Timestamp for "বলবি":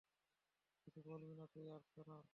1.05-1.33